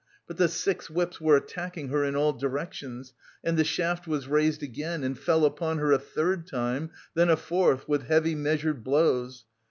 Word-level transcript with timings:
But 0.25 0.37
the 0.37 0.47
six 0.47 0.89
whips 0.89 1.21
were 1.21 1.37
attacking 1.37 1.89
her 1.89 2.03
in 2.03 2.15
all 2.15 2.33
directions, 2.33 3.13
and 3.43 3.55
the 3.55 3.63
shaft 3.63 4.07
was 4.07 4.27
raised 4.27 4.63
again 4.63 5.03
and 5.03 5.15
fell 5.15 5.45
upon 5.45 5.77
her 5.77 5.91
a 5.91 5.99
third 5.99 6.47
time, 6.47 6.89
then 7.13 7.29
a 7.29 7.37
fourth, 7.37 7.87
with 7.87 8.07
heavy 8.07 8.33
measured 8.33 8.83
blows. 8.83 9.45